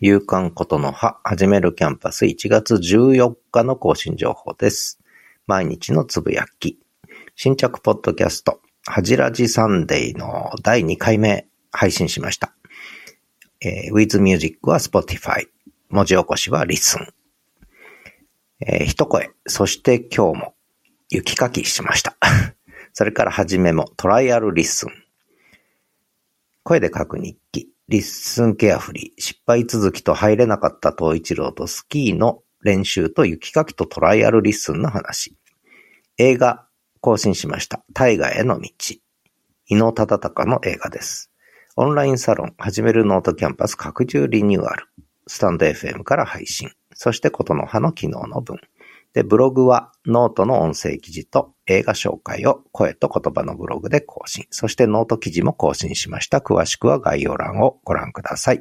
[0.00, 5.00] 夕刊ことの葉、始めるキャンパス1月14日の更新情報です。
[5.48, 6.78] 毎日のつぶやき。
[7.34, 12.54] 新着ポッドキャスト、はじらじサンデーの第2回目配信しました。
[13.60, 15.48] えー、with music は Spotify。
[15.88, 17.08] 文字起こしは Listen。
[18.60, 19.32] えー、一声。
[19.48, 20.54] そして今日も
[21.10, 22.16] 雪かきしました。
[22.94, 24.90] それからはじめもトライアル Listen。
[26.62, 27.72] 声で書く日記。
[27.90, 29.20] リッスンケアフリー。
[29.22, 35.38] 失敗続きと入れなかった東一郎とスキーの練習と雪かきとトライアルリッスンの話。
[36.18, 36.66] 映画
[37.00, 37.82] 更新しました。
[37.94, 38.68] 大河への道。
[39.68, 41.32] 伊能忠敬の映画です。
[41.76, 44.86] オンラインサロン、始めるノートキャンパス拡充リニューアル。
[45.26, 46.70] スタンド FM から配信。
[46.92, 48.58] そしてことの葉の昨日の分。
[49.14, 54.46] で、ブログはノートの音声記事と映画紹介を声と言葉のブログで更新。
[54.50, 56.38] そしてノート記事も更新しました。
[56.38, 58.56] 詳しくは概要欄をご覧ください。